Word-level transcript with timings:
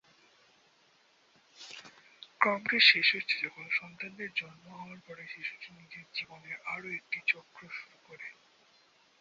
ক্রমটি 2.41 2.77
শেষ 2.89 3.07
হচ্ছে 3.15 3.35
যখন 3.45 3.65
সন্তানের 3.71 4.31
জন্ম 4.35 4.65
হওয়ার 4.73 4.99
পরে 5.07 5.23
শিশুটি 5.27 5.69
নিজের 5.73 6.05
জীবনের 6.15 6.55
আরও 6.65 6.87
একটি 6.91 7.19
চক্র 7.27 7.61
শুরু 7.77 7.97
করে। 8.07 8.27